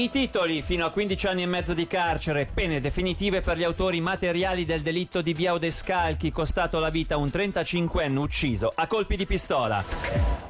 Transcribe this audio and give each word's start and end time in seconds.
I 0.00 0.08
titoli 0.08 0.62
fino 0.62 0.86
a 0.86 0.90
15 0.90 1.26
anni 1.26 1.42
e 1.42 1.46
mezzo 1.46 1.74
di 1.74 1.86
carcere, 1.86 2.46
pene 2.46 2.80
definitive 2.80 3.42
per 3.42 3.58
gli 3.58 3.64
autori 3.64 4.00
materiali 4.00 4.64
del 4.64 4.80
delitto 4.80 5.20
di 5.20 5.34
Biao 5.34 5.58
Descalchi, 5.58 6.32
costato 6.32 6.78
la 6.78 6.88
vita 6.88 7.16
a 7.16 7.18
un 7.18 7.26
35enne 7.26 8.16
ucciso 8.16 8.72
a 8.74 8.86
colpi 8.86 9.16
di 9.16 9.26
pistola. 9.26 9.84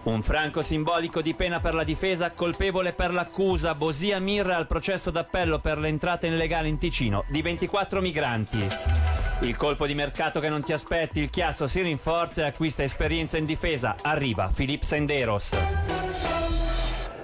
Un 0.04 0.22
franco 0.22 0.62
simbolico 0.62 1.20
di 1.20 1.34
pena 1.34 1.58
per 1.58 1.74
la 1.74 1.82
difesa, 1.82 2.30
colpevole 2.30 2.92
per 2.92 3.12
l'accusa, 3.12 3.74
Bosia 3.74 4.20
Mirra 4.20 4.54
al 4.54 4.68
processo 4.68 5.10
d'appello 5.10 5.58
per 5.58 5.78
l'entrata 5.78 6.28
illegale 6.28 6.68
in 6.68 6.78
Ticino 6.78 7.24
di 7.26 7.42
24 7.42 8.00
migranti. 8.00 8.68
Il 9.40 9.56
colpo 9.56 9.84
di 9.88 9.96
mercato 9.96 10.38
che 10.38 10.48
non 10.48 10.62
ti 10.62 10.72
aspetti, 10.72 11.18
il 11.18 11.28
chiasso 11.28 11.66
si 11.66 11.82
rinforza 11.82 12.42
e 12.42 12.46
acquista 12.46 12.84
esperienza 12.84 13.36
in 13.36 13.46
difesa. 13.46 13.96
Arriva 14.00 14.48
Filip 14.48 14.82
Senderos. 14.82 16.39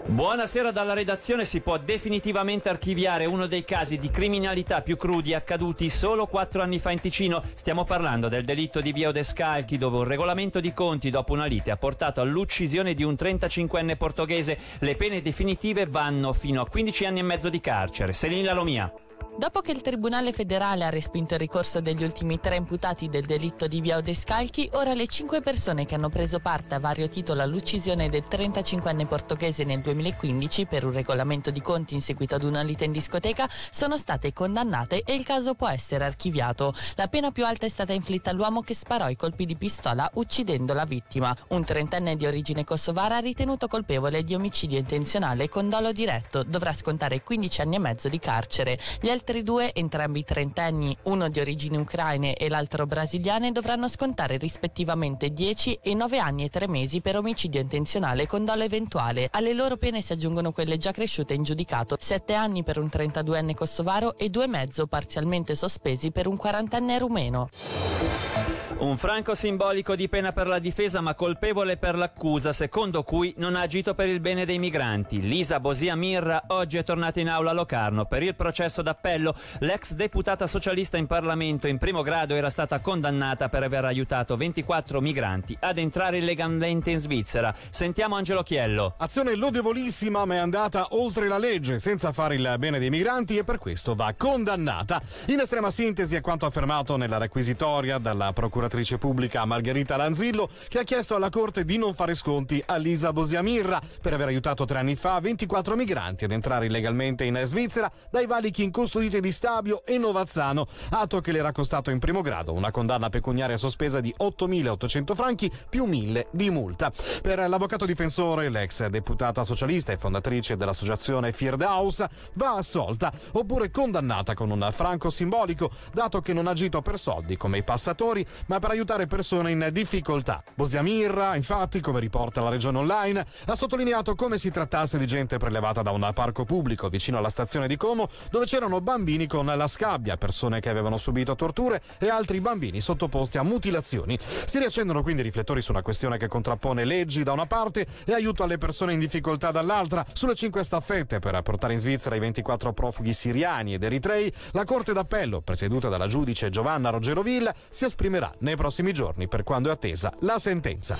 Buonasera 0.09 0.70
dalla 0.70 0.93
redazione. 0.93 1.45
Si 1.45 1.61
può 1.61 1.79
definitivamente 1.79 2.68
archiviare 2.68 3.26
uno 3.26 3.46
dei 3.46 3.64
casi 3.64 3.99
di 3.99 4.08
criminalità 4.08 4.81
più 4.81 4.96
crudi 4.96 5.35
accaduti 5.35 5.89
solo 5.89 6.26
quattro 6.26 6.62
anni 6.62 6.79
fa 6.79 6.93
in 6.93 7.00
Ticino. 7.00 7.43
Stiamo 7.54 7.82
parlando 7.82 8.29
del 8.29 8.45
delitto 8.45 8.81
di 8.81 8.93
Via 8.93 9.08
Odescalchi, 9.08 9.79
dove 9.79 9.96
un 9.96 10.04
regolamento 10.04 10.61
di 10.61 10.72
conti 10.72 11.11
dopo 11.11 11.32
una 11.32 11.46
lite 11.46 11.72
ha 11.72 11.76
portato 11.76 12.21
all'uccisione 12.21 12.95
di 12.95 13.03
un 13.03 13.14
35enne 13.14 13.96
portoghese. 13.96 14.57
Le 14.79 14.95
pene 14.95 15.21
definitive 15.21 15.86
vanno 15.86 16.32
fino 16.32 16.62
a 16.62 16.68
15 16.68 17.04
anni 17.04 17.18
e 17.18 17.23
mezzo 17.23 17.48
di 17.48 17.61
carcere. 17.61 18.12
Selina 18.12 18.53
Lomia. 18.53 18.90
Dopo 19.39 19.61
che 19.61 19.72
il 19.72 19.82
Tribunale 19.82 20.32
federale 20.32 20.85
ha 20.85 20.89
respinto 20.89 21.35
il 21.35 21.40
ricorso 21.40 21.82
degli 21.82 22.03
ultimi 22.03 22.40
tre 22.40 22.57
imputati 22.57 23.11
del 23.11 23.26
delitto 23.26 23.67
di 23.67 23.82
Via 23.82 23.99
Odescalchi, 23.99 24.71
ora 24.72 24.95
le 24.95 25.07
cinque 25.07 25.43
persone 25.43 25.85
che 25.85 25.95
hanno 25.95 26.09
preso 26.09 26.40
parte 26.40 26.75
a 26.75 26.79
vario 26.79 27.07
titolo 27.07 27.43
all'uccisione 27.43 28.09
del 28.09 28.25
35enne 28.31 29.07
portoghese 29.07 29.64
nel 29.64 29.82
2015 29.82 30.64
per 30.64 30.86
un 30.86 30.93
regolamento 30.93 31.50
di 31.50 31.61
conti 31.61 31.93
in 31.93 32.00
seguito 32.00 32.34
ad 32.34 32.45
una 32.45 32.62
lite 32.62 32.86
in 32.86 32.92
discoteca 32.92 33.47
sono 33.70 33.98
state 33.98 34.33
condannate 34.33 35.03
e 35.03 35.12
il 35.12 35.23
caso 35.23 35.53
può 35.53 35.69
essere 35.69 36.07
archiviato. 36.07 36.75
La 36.95 37.09
pena 37.09 37.31
più 37.31 37.45
alta 37.45 37.67
è 37.67 37.69
stata 37.69 37.92
inflitta 37.92 38.31
all'uomo 38.31 38.62
che 38.62 38.75
sparò 38.75 39.11
i 39.11 39.17
colpi 39.17 39.45
di 39.45 39.57
pistola 39.57 40.11
uccidendo 40.14 40.73
la 40.73 40.87
vittima. 40.87 41.37
Un 41.48 41.62
trentenne 41.62 42.17
di 42.17 42.25
origine 42.25 42.64
kosovara 42.64 43.19
ritenuto 43.19 43.69
colpevole 43.69 44.25
di 44.25 44.34
omicidio 44.34 44.79
intenzionale 44.79 45.51
con 45.51 45.69
dolo 45.69 45.92
diretto 45.92 46.42
dovrà 46.42 46.73
scontare 46.73 47.23
15 47.23 47.61
anni 47.61 47.75
e 47.77 47.81
mezzo 47.81 48.09
di 48.09 48.19
carcere. 48.19 48.79
Gli 48.98 49.11
altri 49.11 49.25
due, 49.43 49.75
entrambi 49.75 50.25
trentenni, 50.25 50.97
uno 51.05 51.29
di 51.29 51.41
origini 51.41 51.77
ucraine 51.77 52.35
e 52.35 52.49
l'altro 52.49 52.87
brasiliane, 52.87 53.53
dovranno 53.53 53.89
scontare 53.89 54.37
rispettivamente 54.37 55.31
10 55.31 55.81
e 55.83 55.95
9 55.95 56.19
anni 56.19 56.45
e 56.45 56.49
3 56.49 56.69
mesi 56.69 57.01
per 57.01 57.17
omicidio 57.17 57.61
intenzionale 57.61 58.27
con 58.27 58.45
dolo 58.45 58.63
eventuale. 58.63 59.29
Alle 59.33 59.53
loro 59.53 59.77
pene 59.77 60.01
si 60.01 60.13
aggiungono 60.13 60.53
quelle 60.53 60.77
già 60.77 60.93
cresciute 60.93 61.35
in 61.35 61.43
giudicato, 61.43 61.97
7 61.99 62.35
anni 62.35 62.63
per 62.63 62.79
un 62.79 62.87
32enne 62.87 63.55
kosovaro 63.55 64.17
e 64.17 64.31
2,5 64.31 64.87
parzialmente 64.87 65.55
sospesi 65.55 66.11
per 66.11 66.27
un 66.27 66.39
40enne 66.41 66.99
rumeno. 66.99 68.56
Un 68.79 68.99
franco 68.99 69.35
simbolico 69.35 69.97
di 69.97 70.07
pena 70.07 70.33
per 70.33 70.47
la 70.47 70.59
difesa 70.59 71.01
ma 71.01 71.15
colpevole 71.15 71.79
per 71.79 71.97
l'accusa, 71.97 72.53
secondo 72.53 73.05
cui 73.05 73.33
non 73.39 73.57
ha 73.57 73.63
agito 73.63 73.95
per 73.95 74.11
il 74.11 74.21
bene 74.21 74.45
dei 74.45 74.59
migranti. 74.59 75.23
Lisa 75.23 75.61
Bosia 75.61 75.97
Mirra 75.97 76.43
oggi 76.49 76.77
è 76.77 76.85
tornata 76.85 77.19
in 77.19 77.31
aula 77.31 77.53
a 77.53 77.55
Locarno 77.55 78.05
per 78.05 78.23
il 78.23 78.35
processo 78.35 78.83
d'appello. 78.83 79.35
L'ex 79.61 79.95
deputata 79.95 80.47
socialista 80.47 80.99
in 80.99 81.07
Parlamento 81.07 81.67
in 81.67 81.79
primo 81.79 82.03
grado 82.03 82.35
era 82.35 82.51
stata 82.51 82.79
condannata 82.81 83.49
per 83.49 83.63
aver 83.63 83.87
aiutato 83.87 84.37
24 84.37 85.01
migranti 85.01 85.57
ad 85.59 85.79
entrare 85.79 86.19
illegalmente 86.19 86.91
in 86.91 86.99
Svizzera. 86.99 87.55
Sentiamo 87.71 88.17
Angelo 88.17 88.43
Chiello. 88.43 88.93
Azione 88.99 89.37
lodevolissima 89.37 90.27
ma 90.27 90.35
è 90.35 90.39
andata 90.39 90.89
oltre 90.91 91.29
la 91.29 91.39
legge 91.39 91.79
senza 91.79 92.13
fare 92.13 92.35
il 92.35 92.57
bene 92.59 92.79
dei 92.79 92.91
migranti 92.91 93.39
e 93.39 93.45
per 93.45 93.57
questo 93.57 93.95
va 93.95 94.13
condannata. 94.15 95.01
In 95.29 95.41
estrema 95.41 95.71
sintesi 95.71 96.15
è 96.15 96.21
quanto 96.21 96.45
affermato 96.45 96.99
nella 96.99 97.17
requisitoria 97.17 97.97
dalla 97.97 98.35
procuratrice 98.67 98.99
pubblica 98.99 99.45
Margherita 99.45 99.97
Lanzillo 99.97 100.49
che 100.69 100.81
ha 100.81 100.83
chiesto 100.83 101.15
alla 101.15 101.31
Corte 101.31 101.65
di 101.65 101.79
non 101.79 101.95
fare 101.95 102.15
sconti 102.15 102.63
a 102.67 102.77
Lisa 102.77 103.13
Bosiamirra 103.13 103.81
per 104.01 104.13
aver 104.13 104.29
aiutato 104.29 104.65
tre 104.65 104.81
anni 104.81 104.97
fa 104.97 105.21
24 105.21 105.77
migranti 105.77 106.25
ad 106.25 106.33
entrare 106.33 106.67
illegalmente 106.67 107.25
in 107.25 107.41
Svizzera 107.45 107.91
dai 108.11 108.27
valichi 108.27 108.63
incustoditi 108.65 109.21
di 109.21 109.31
Stabio 109.31 109.85
e 109.85 109.99
Novazzano, 109.99 110.67
atto 110.91 111.21
che 111.21 111.33
le 111.33 111.39
era 111.39 111.53
costato 111.53 111.91
in 111.91 111.99
primo 111.99 112.23
grado 112.23 112.53
una 112.53 112.71
condanna 112.71 113.09
pecuniaria 113.09 113.57
sospesa 113.57 114.01
di 114.01 114.15
8.800 114.19 115.15
franchi 115.15 115.51
più 115.69 115.87
1.000 115.87 116.27
di 116.31 116.51
multa. 116.51 116.91
Per 117.23 117.48
l'avvocato 117.48 117.87
difensore, 117.87 118.48
l'ex 118.48 118.87
deputata 118.87 119.45
socialista 119.45 119.93
e 119.93 119.97
fondatrice 119.97 120.57
dell'associazione 120.57 121.33
Firdaus 121.33 122.05
va 122.35 122.57
assolta 122.57 123.13
oppure 123.33 123.71
condannata 123.71 124.35
con 124.35 124.51
un 124.51 124.69
franco 124.73 125.11
simbolico, 125.11 125.71
dato 125.93 126.21
che 126.21 126.33
non 126.33 126.47
ha 126.47 126.51
agito 126.51 126.83
per 126.83 126.98
soldi 126.98 127.37
come 127.37 127.59
i 127.59 127.63
passatori, 127.63 128.27
ma 128.47 128.55
per 128.58 128.70
aiutare 128.70 129.06
persone 129.06 129.50
in 129.50 129.68
difficoltà. 129.72 130.42
Bosiamirra, 130.54 131.36
infatti, 131.36 131.80
come 131.80 132.00
riporta 132.00 132.40
la 132.40 132.48
regione 132.48 132.78
online, 132.78 133.26
ha 133.46 133.54
sottolineato 133.54 134.14
come 134.14 134.38
si 134.38 134.50
trattasse 134.50 134.98
di 134.98 135.06
gente 135.06 135.36
prelevata 135.36 135.82
da 135.82 135.90
un 135.90 136.10
parco 136.14 136.44
pubblico 136.44 136.88
vicino 136.88 137.18
alla 137.18 137.28
stazione 137.28 137.66
di 137.66 137.76
Como, 137.76 138.08
dove 138.30 138.46
c'erano 138.46 138.80
bambini 138.80 139.26
con 139.26 139.46
la 139.46 139.66
scabbia, 139.66 140.16
persone 140.16 140.60
che 140.60 140.68
avevano 140.68 140.96
subito 140.96 141.34
torture 141.34 141.82
e 141.98 142.08
altri 142.08 142.40
bambini 142.40 142.80
sottoposti 142.80 143.38
a 143.38 143.42
mutilazioni. 143.42 144.18
Si 144.46 144.58
riaccendono 144.58 145.02
quindi 145.02 145.20
i 145.20 145.24
riflettori 145.24 145.60
su 145.60 145.72
una 145.72 145.82
questione 145.82 146.18
che 146.18 146.28
contrappone 146.28 146.84
leggi 146.84 147.22
da 147.22 147.32
una 147.32 147.46
parte 147.46 147.86
e 148.04 148.12
aiuto 148.12 148.42
alle 148.42 148.58
persone 148.58 148.92
in 148.92 148.98
difficoltà 148.98 149.50
dall'altra. 149.50 150.04
Sulle 150.12 150.34
cinque 150.34 150.64
staffette 150.64 151.18
per 151.18 151.40
portare 151.42 151.72
in 151.72 151.78
Svizzera 151.78 152.16
i 152.16 152.20
24 152.20 152.72
profughi 152.72 153.12
siriani 153.12 153.74
ed 153.74 153.82
eritrei, 153.82 154.32
la 154.52 154.64
Corte 154.64 154.92
d'Appello, 154.92 155.40
presieduta 155.40 155.88
dalla 155.88 156.06
giudice 156.06 156.50
Giovanna 156.50 156.90
Rogerovilla, 156.90 157.54
si 157.68 157.84
esprimerà 157.84 158.32
nei 158.46 158.56
prossimi 158.56 158.92
giorni 158.92 159.26
per 159.26 159.42
quando 159.42 159.70
è 159.70 159.72
attesa 159.72 160.12
la 160.20 160.38
sentenza. 160.38 160.96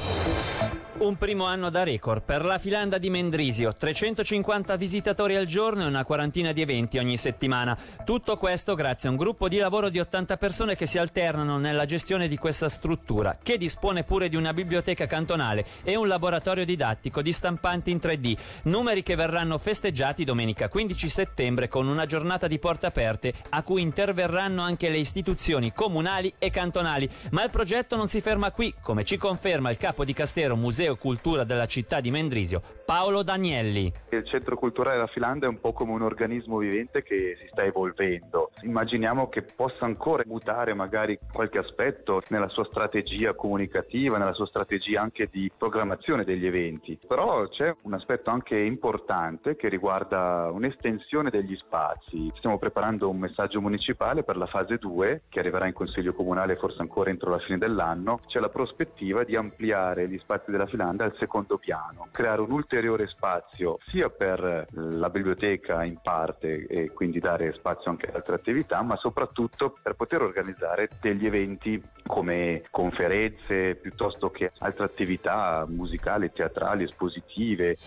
Un 0.99 1.19
primo 1.19 1.45
anno 1.45 1.69
da 1.69 1.83
record 1.83 2.23
per 2.23 2.43
la 2.43 2.57
filanda 2.57 2.97
di 2.97 3.11
Mendrisio, 3.11 3.75
350 3.75 4.77
visitatori 4.77 5.37
al 5.37 5.45
giorno 5.45 5.83
e 5.83 5.87
una 5.87 6.07
quarantina 6.07 6.53
di 6.53 6.63
eventi 6.63 6.97
ogni 6.97 7.19
settimana. 7.19 7.77
Tutto 8.03 8.39
questo 8.39 8.75
grazie 8.75 9.11
a 9.11 9.13
un 9.13 9.19
gruppo 9.19 9.47
di 9.47 9.59
lavoro 9.59 9.91
di 9.91 10.01
80 10.01 10.39
persone 10.39 10.75
che 10.75 10.87
si 10.87 10.97
alternano 10.97 11.59
nella 11.59 11.85
gestione 11.85 12.29
di 12.29 12.39
questa 12.39 12.71
struttura, 12.71 13.37
che 13.43 13.59
dispone 13.59 14.05
pure 14.05 14.31
di 14.31 14.37
una 14.37 14.55
biblioteca 14.55 15.07
cantonale 15.07 15.67
e 15.85 15.97
un 15.97 16.09
laboratorio 16.09 16.65
didattico 16.65 17.21
di 17.21 17.31
stampanti 17.31 17.91
in 17.91 17.99
3D, 17.99 18.37
numeri 18.63 19.03
che 19.03 19.17
verranno 19.17 19.59
festeggiati 19.59 20.25
domenica 20.25 20.71
15 20.71 21.09
settembre 21.11 21.69
con 21.69 21.89
una 21.89 22.07
giornata 22.07 22.47
di 22.47 22.59
porte 22.59 22.87
aperte 22.87 23.35
a 23.51 23.63
cui 23.63 23.83
interverranno 23.83 24.63
anche 24.63 24.89
le 24.89 24.99
istituzioni 24.99 25.75
comunali 25.75 26.33
e 26.39 26.49
cantonali. 26.49 27.07
Ma 27.33 27.45
il 27.45 27.51
progetto 27.51 27.97
non 27.97 28.09
si 28.09 28.23
ferma 28.23 28.51
qui, 28.51 28.73
come 28.81 29.05
ci 29.05 29.19
conferma 29.19 29.69
il 29.69 29.77
capo 29.77 30.03
di 30.03 30.15
Castero 30.15 30.57
Museo 30.57 30.85
Museo 30.87 30.97
Cultura 30.97 31.43
della 31.43 31.67
città 31.67 31.99
di 32.01 32.13
Mendrisio, 32.13 32.63
Paolo 32.85 33.25
Danielli. 33.25 33.93
Il 34.11 34.25
Centro 34.25 34.57
Culturale 34.57 34.95
della 34.95 35.09
Filanda 35.09 35.47
è 35.47 35.49
un 35.49 35.59
po' 35.59 35.73
come 35.73 35.91
un 35.91 36.03
organismo 36.03 36.59
vivente 36.59 37.03
che 37.03 37.37
si 37.41 37.49
sta 37.51 37.65
evolvendo. 37.65 38.51
Immaginiamo 38.63 39.29
che 39.29 39.43
possa 39.43 39.85
ancora 39.85 40.23
mutare 40.27 40.75
magari 40.75 41.19
qualche 41.33 41.59
aspetto 41.59 42.23
nella 42.29 42.49
sua 42.49 42.65
strategia 42.67 43.35
comunicativa, 43.35 44.17
nella 44.17 44.33
sua 44.33 44.47
strategia 44.47 45.01
anche 45.01 45.29
di 45.29 45.51
programmazione 45.57 46.23
degli 46.23 46.47
eventi. 46.47 46.97
Però 47.05 47.49
c'è 47.49 47.75
un 47.83 47.95
aspetto 47.95 48.31
anche 48.31 48.57
importante 48.57 49.57
che 49.57 49.69
riguarda 49.69 50.51
un'estensione 50.53 51.31
degli 51.31 51.57
spazi. 51.57 52.31
Stiamo 52.37 52.59
preparando 52.59 53.09
un 53.09 53.19
messaggio 53.19 53.61
municipale 53.61 54.23
per 54.23 54.37
la 54.37 54.47
fase 54.47 54.77
2 54.77 55.23
che 55.29 55.41
arriverà 55.41 55.67
in 55.67 55.73
Consiglio 55.73 56.15
Comunale 56.15 56.57
forse 56.57 56.81
ancora 56.81 57.11
entro 57.11 57.31
la 57.31 57.41
fine 57.41 57.59
dell'anno. 57.59 58.21
C'è 58.29 58.39
la 58.39 58.51
prospettiva 58.51 59.25
di 59.25 59.35
ampliare 59.35 60.09
gli 60.09 60.19
spazi 60.19 60.53
della 60.53 60.67
Filanda 60.67 60.76
Finlandia 60.77 61.07
al 61.07 61.17
secondo 61.19 61.57
piano, 61.57 62.09
creare 62.13 62.43
un 62.43 62.51
ulteriore 62.51 63.07
spazio 63.07 63.79
sia 63.89 64.11
per 64.11 64.67
la 64.73 65.09
biblioteca 65.09 65.83
in 65.85 65.99
parte 66.03 66.67
e 66.67 66.91
quindi 66.91 67.19
dare 67.19 67.55
spazio 67.55 67.91
anche 67.91 68.09
ad 68.09 68.17
altre 68.17 68.35
attività, 68.35 68.83
ma 68.83 68.95
soprattutto 68.97 69.75
per 69.83 69.95
poter 69.95 70.21
organizzare 70.21 70.91
degli 71.01 71.25
eventi 71.25 71.83
come 72.07 72.65
conferenze 72.71 73.77
piuttosto 73.77 74.31
che 74.31 74.53
altre 74.59 74.85
attività 74.85 75.65
musicali, 75.67 76.31
teatrali, 76.31 76.85
espositive. 76.85 77.79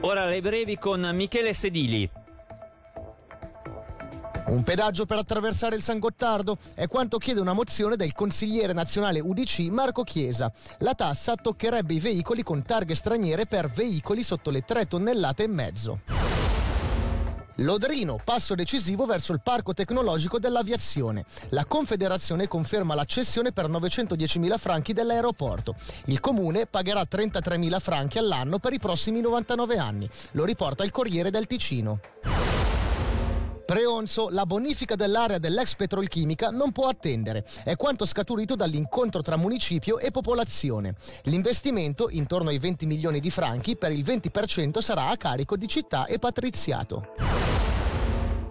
Ora 0.00 0.26
le 0.26 0.42
brevi 0.42 0.76
con 0.76 1.08
Michele 1.14 1.54
Sedili. 1.54 2.29
Un 4.50 4.64
pedaggio 4.64 5.06
per 5.06 5.16
attraversare 5.16 5.76
il 5.76 5.82
San 5.82 6.00
Gottardo 6.00 6.58
è 6.74 6.88
quanto 6.88 7.18
chiede 7.18 7.38
una 7.38 7.52
mozione 7.52 7.94
del 7.94 8.12
consigliere 8.12 8.72
nazionale 8.72 9.20
UDC 9.20 9.60
Marco 9.70 10.02
Chiesa. 10.02 10.52
La 10.78 10.94
tassa 10.94 11.36
toccherebbe 11.36 11.94
i 11.94 12.00
veicoli 12.00 12.42
con 12.42 12.64
targhe 12.64 12.96
straniere 12.96 13.46
per 13.46 13.70
veicoli 13.70 14.24
sotto 14.24 14.50
le 14.50 14.62
3 14.62 14.88
tonnellate 14.88 15.44
e 15.44 15.46
mezzo. 15.46 16.00
Lodrino, 17.58 18.18
passo 18.24 18.56
decisivo 18.56 19.06
verso 19.06 19.32
il 19.32 19.40
parco 19.40 19.72
tecnologico 19.72 20.40
dell'aviazione. 20.40 21.26
La 21.50 21.64
Confederazione 21.64 22.48
conferma 22.48 22.96
la 22.96 23.04
cessione 23.04 23.52
per 23.52 23.68
910.000 23.68 24.58
franchi 24.58 24.92
dell'aeroporto. 24.92 25.76
Il 26.06 26.18
comune 26.18 26.66
pagherà 26.66 27.02
33.000 27.08 27.78
franchi 27.78 28.18
all'anno 28.18 28.58
per 28.58 28.72
i 28.72 28.80
prossimi 28.80 29.20
99 29.20 29.76
anni. 29.76 30.10
Lo 30.32 30.44
riporta 30.44 30.82
il 30.82 30.90
Corriere 30.90 31.30
del 31.30 31.46
Ticino. 31.46 32.00
Preonzo, 33.70 34.30
la 34.30 34.46
bonifica 34.46 34.96
dell'area 34.96 35.38
dell'ex 35.38 35.76
petrolchimica 35.76 36.50
non 36.50 36.72
può 36.72 36.88
attendere. 36.88 37.46
È 37.62 37.76
quanto 37.76 38.04
scaturito 38.04 38.56
dall'incontro 38.56 39.22
tra 39.22 39.36
municipio 39.36 40.00
e 40.00 40.10
popolazione. 40.10 40.96
L'investimento, 41.26 42.10
intorno 42.10 42.48
ai 42.48 42.58
20 42.58 42.84
milioni 42.84 43.20
di 43.20 43.30
franchi, 43.30 43.76
per 43.76 43.92
il 43.92 44.02
20% 44.02 44.80
sarà 44.80 45.06
a 45.06 45.16
carico 45.16 45.56
di 45.56 45.68
città 45.68 46.06
e 46.06 46.18
patriziato. 46.18 47.14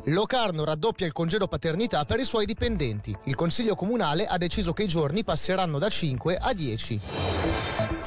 Locarno 0.05 0.63
raddoppia 0.63 1.05
il 1.05 1.11
congedo 1.11 1.49
paternità 1.49 2.05
per 2.05 2.21
i 2.21 2.23
suoi 2.23 2.45
dipendenti. 2.45 3.13
Il 3.25 3.35
Consiglio 3.35 3.75
Comunale 3.75 4.25
ha 4.25 4.37
deciso 4.37 4.71
che 4.71 4.83
i 4.83 4.87
giorni 4.87 5.25
passeranno 5.25 5.79
da 5.79 5.89
5 5.89 6.37
a 6.37 6.53
10. 6.53 6.99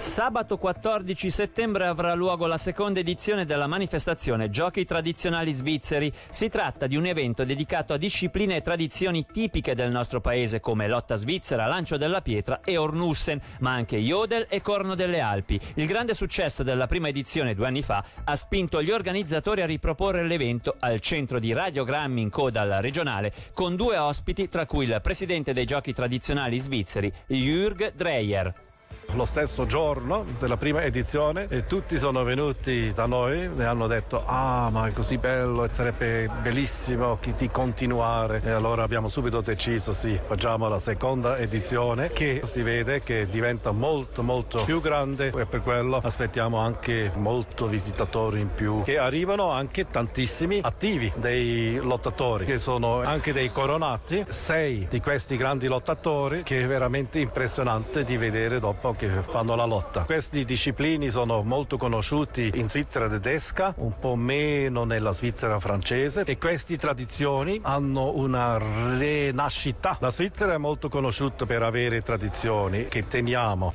Sabato 0.03 0.59
14 0.59 1.31
settembre 1.31 1.87
avrà 1.87 2.13
luogo 2.15 2.47
la 2.47 2.59
seconda 2.59 2.99
edizione 2.99 3.47
della 3.47 3.69
manifestazione 3.69 4.51
Giochi 4.51 4.85
tradizionali 4.85 5.53
svizzeri. 5.53 6.13
Si 6.29 6.49
tratta 6.49 6.89
di 6.89 6.97
un 6.97 7.07
evento 7.07 7.45
dedicato 7.45 7.95
a 7.95 7.97
discipline 7.97 8.57
e 8.57 8.61
tradizioni 8.63 9.25
tipiche 9.25 9.77
del 9.77 9.93
nostro 9.93 10.21
paese 10.21 10.61
come 10.61 10.89
lotta 10.89 11.15
svizzera, 11.15 11.67
lancio 11.67 11.97
della 11.97 12.21
pietra 12.21 12.61
e 12.63 12.77
Ornussen, 12.77 13.41
ma 13.61 13.71
anche 13.71 13.97
Jodel 13.99 14.49
e 14.51 14.61
Corno 14.61 14.97
delle 14.97 15.21
Alpi. 15.21 15.59
Il 15.75 15.87
grande 15.87 16.15
successo 16.15 16.65
della 16.65 16.89
prima 16.89 17.09
edizione 17.09 17.55
due 17.55 17.69
anni 17.69 17.83
fa 17.83 18.05
ha 18.25 18.37
spinto 18.37 18.83
gli 18.83 18.91
organizzatori 18.91 19.63
a 19.63 19.67
riproporre 19.67 20.27
l'evento 20.27 20.75
al 20.81 20.99
centro 20.99 21.39
di 21.39 21.55
radiogrammi 21.55 22.21
in 22.21 22.29
coda 22.29 22.61
alla 22.61 22.81
regionale 22.81 23.33
con 23.55 23.77
due 23.77 23.97
ospiti 23.97 24.49
tra 24.49 24.67
cui 24.67 24.85
il 24.85 24.99
presidente 25.01 25.55
dei 25.55 25.65
Giochi 25.65 25.95
tradizionali 25.95 26.59
svizzeri 26.59 27.11
Jürg 27.29 27.93
Dreyer 27.95 28.71
lo 29.15 29.25
stesso 29.25 29.67
giorno 29.67 30.25
della 30.39 30.57
prima 30.57 30.83
edizione 30.83 31.47
e 31.49 31.65
tutti 31.65 31.99
sono 31.99 32.23
venuti 32.25 32.93
da 32.95 33.07
noi 33.07 33.51
e 33.57 33.65
hanno 33.65 33.87
detto 33.87 34.23
ah 34.25 34.71
ma 34.71 34.89
è 34.89 34.93
così 34.93 35.19
bello 35.19 35.65
e 35.65 35.69
sarebbe 35.71 36.29
bellissimo 36.41 37.19
di 37.37 37.51
continuare. 37.51 38.41
E 38.45 38.51
allora 38.51 38.83
abbiamo 38.83 39.09
subito 39.09 39.41
deciso 39.41 39.93
sì 39.93 40.19
facciamo 40.27 40.69
la 40.69 40.79
seconda 40.79 41.37
edizione 41.37 42.11
che 42.13 42.43
si 42.45 42.63
vede 42.63 43.03
che 43.03 43.27
diventa 43.29 43.73
molto 43.73 44.23
molto 44.23 44.65
più 44.65 44.81
grande 44.81 45.33
e 45.35 45.47
per 45.47 45.63
quello 45.63 46.01
aspettiamo 46.03 46.59
anche 46.59 47.11
molto 47.15 47.67
visitatori 47.67 48.41
in 48.41 48.51
più 48.55 48.83
che 48.85 48.99
arrivano 48.99 49.51
anche 49.51 49.89
tantissimi 49.89 50.61
attivi 50.63 51.13
dei 51.17 51.77
lottatori 51.77 52.45
che 52.45 52.59
sono 52.59 53.03
anche 53.03 53.33
dei 53.33 53.51
coronati 53.51 54.25
sei 54.29 54.87
di 54.89 55.01
questi 55.01 55.37
grandi 55.37 55.67
lottatori 55.67 56.43
che 56.43 56.63
è 56.63 56.67
veramente 56.67 57.19
impressionante 57.19 58.05
di 58.05 58.17
vedere 58.17 58.61
dopo 58.61 58.89
che 59.09 59.23
fanno 59.23 59.57
la 59.57 59.65
lotta. 59.65 60.05
Questi 60.05 60.45
disciplini 60.45 61.11
sono 61.11 61.43
molto 61.43 61.77
conosciuti 61.77 62.53
in 62.55 62.69
Svizzera 62.69 63.09
tedesca, 63.09 63.75
un 63.79 63.99
po' 63.99 64.15
meno 64.15 64.85
nella 64.85 65.11
Svizzera 65.13 65.59
francese 65.59 66.23
e 66.25 66.39
queste 66.39 66.77
tradizioni 66.77 67.59
hanno 67.63 68.13
una 68.15 68.59
rinascita. 68.97 69.97
La 70.01 70.11
Svizzera 70.11 70.55
è 70.55 70.59
molto 70.59 70.89
conosciuta 70.89 71.47
per 71.47 71.63
avere 71.63 72.03
tradizioni 72.03 72.87
che 72.87 73.09
teniamo. 73.09 73.73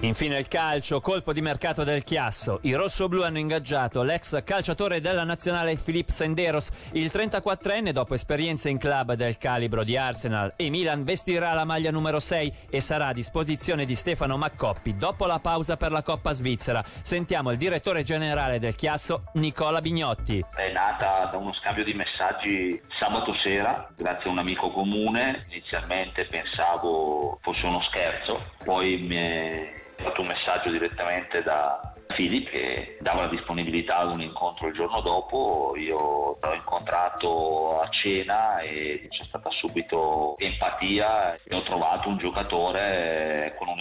Infine 0.00 0.36
il 0.38 0.46
calcio, 0.46 1.00
colpo 1.00 1.32
di 1.32 1.40
mercato 1.40 1.82
del 1.82 2.04
Chiasso. 2.04 2.58
I 2.62 2.74
rossoblù 2.74 3.22
hanno 3.22 3.38
ingaggiato 3.38 4.02
l'ex 4.02 4.44
calciatore 4.44 5.00
della 5.00 5.24
nazionale 5.24 5.76
Filip 5.76 6.10
Senderos. 6.10 6.68
Il 6.92 7.10
34enne, 7.12 7.92
dopo 7.92 8.12
esperienze 8.12 8.68
in 8.68 8.76
club 8.76 9.14
del 9.14 9.38
calibro 9.38 9.84
di 9.84 9.96
Arsenal 9.96 10.52
e 10.56 10.68
Milan, 10.68 11.02
vestirà 11.02 11.54
la 11.54 11.64
maglia 11.64 11.90
numero 11.90 12.20
6 12.20 12.52
e 12.68 12.80
sarà 12.82 13.08
a 13.08 13.12
disposizione 13.14 13.86
di 13.86 13.94
Stefano 14.06 14.36
Maccoppi 14.36 14.94
dopo 14.94 15.26
la 15.26 15.40
pausa 15.40 15.76
per 15.76 15.90
la 15.90 16.00
Coppa 16.00 16.30
Svizzera. 16.30 16.80
Sentiamo 16.84 17.50
il 17.50 17.56
direttore 17.56 18.04
generale 18.04 18.60
del 18.60 18.76
Chiasso, 18.76 19.24
Nicola 19.32 19.80
Bignotti. 19.80 20.44
È 20.54 20.70
nata 20.70 21.28
da 21.28 21.36
uno 21.36 21.52
scambio 21.54 21.82
di 21.82 21.92
messaggi 21.92 22.80
sabato 23.00 23.34
sera, 23.42 23.90
grazie 23.96 24.30
a 24.30 24.32
un 24.32 24.38
amico 24.38 24.70
comune. 24.70 25.46
Inizialmente 25.48 26.24
pensavo 26.26 27.40
fosse 27.42 27.66
uno 27.66 27.82
scherzo, 27.88 28.52
poi 28.64 28.98
mi 28.98 29.16
è 29.16 29.82
fatto 29.96 30.20
un 30.20 30.28
messaggio 30.28 30.70
direttamente 30.70 31.42
da 31.42 31.80
Filip 32.14 32.48
che 32.48 32.96
dava 33.00 33.22
la 33.22 33.28
disponibilità 33.28 33.98
ad 33.98 34.14
un 34.14 34.22
incontro 34.22 34.68
il 34.68 34.74
giorno 34.74 35.00
dopo, 35.00 35.74
io 35.76 36.38
l'ho 36.40 36.54
incontrato 36.54 37.80
a 37.80 37.88
cena 37.88 38.60
e 38.60 39.06
c'è 39.10 39.24
stata 39.24 39.50
subito 39.50 40.36
empatia 40.38 41.34
e 41.42 41.54
ho 41.54 41.62
trovato 41.62 42.08
un 42.08 42.18
giocatore 42.18 43.54
con 43.58 43.68
un 43.68 43.80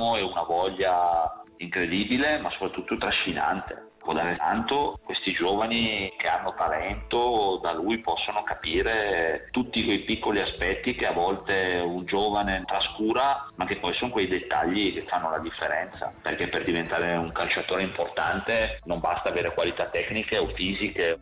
entusiasmo 0.00 0.16
e 0.16 0.22
una 0.22 0.42
voglia 0.42 1.42
incredibile 1.58 2.38
ma 2.38 2.50
soprattutto 2.50 2.96
trascinante 2.96 3.88
può 4.00 4.14
dare 4.14 4.34
tanto, 4.34 4.98
questi 5.04 5.32
giovani 5.32 6.10
che 6.16 6.26
hanno 6.26 6.54
talento 6.56 7.60
da 7.62 7.74
lui 7.74 7.98
possono 7.98 8.42
capire 8.42 9.48
tutti 9.50 9.84
quei 9.84 10.04
piccoli 10.04 10.40
aspetti 10.40 10.94
che 10.94 11.06
a 11.06 11.12
volte 11.12 11.82
un 11.84 12.06
giovane 12.06 12.64
trascura, 12.66 13.46
ma 13.56 13.66
che 13.66 13.76
poi 13.76 13.92
sono 13.96 14.10
quei 14.10 14.26
dettagli 14.26 14.94
che 14.94 15.04
fanno 15.06 15.28
la 15.28 15.38
differenza, 15.38 16.10
perché 16.22 16.48
per 16.48 16.64
diventare 16.64 17.14
un 17.14 17.30
calciatore 17.30 17.82
importante 17.82 18.80
non 18.84 19.00
basta 19.00 19.28
avere 19.28 19.52
qualità 19.52 19.84
tecniche 19.88 20.38
o 20.38 20.46
fisiche. 20.54 21.18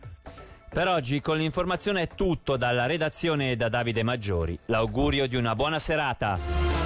Per 0.69 0.87
oggi 0.87 1.19
con 1.19 1.35
l'informazione 1.35 2.03
è 2.03 2.07
tutto 2.07 2.55
dalla 2.55 2.85
redazione 2.85 3.51
e 3.51 3.55
da 3.57 3.67
Davide 3.67 4.03
Maggiori. 4.03 4.57
L'augurio 4.67 5.27
di 5.27 5.35
una 5.35 5.53
buona 5.53 5.79
serata. 5.79 6.78